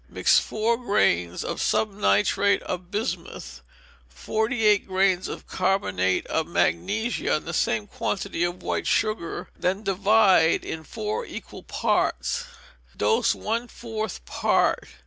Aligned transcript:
Mix 0.09 0.39
four 0.39 0.77
grains 0.77 1.43
of 1.43 1.61
subnitrate 1.61 2.63
of 2.63 2.89
bismuth, 2.89 3.61
forty 4.09 4.63
eight 4.65 4.87
grains 4.87 5.27
of 5.27 5.45
carbonate 5.45 6.25
of 6.25 6.47
magnesia, 6.47 7.35
and 7.35 7.45
the 7.45 7.53
same 7.53 7.85
quantity 7.85 8.43
of 8.43 8.63
white 8.63 8.87
sugar, 8.87 9.49
and 9.53 9.63
then 9.63 9.83
divide 9.83 10.65
in 10.65 10.83
four 10.83 11.23
equal 11.23 11.61
parts. 11.61 12.45
Dose, 12.97 13.35
one 13.35 13.67
fourth 13.67 14.25
part. 14.25 14.87